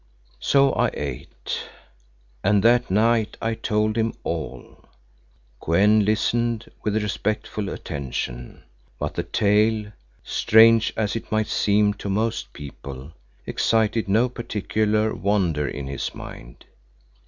So 0.39 0.73
I 0.73 0.89
ate, 0.95 1.65
and 2.43 2.63
that 2.63 2.89
night 2.89 3.37
I 3.39 3.53
told 3.53 3.99
him 3.99 4.15
all. 4.23 4.83
Kou 5.63 5.73
en 5.75 6.05
listened 6.05 6.67
with 6.81 7.03
respectful 7.03 7.69
attention, 7.69 8.63
but 8.97 9.13
the 9.13 9.21
tale, 9.21 9.91
strange 10.23 10.91
as 10.97 11.15
it 11.15 11.31
might 11.31 11.45
seem 11.45 11.93
to 11.93 12.09
most 12.09 12.51
people, 12.51 13.11
excited 13.45 14.09
no 14.09 14.27
particular 14.27 15.13
wonder 15.13 15.67
in 15.67 15.85
his 15.85 16.15
mind. 16.15 16.65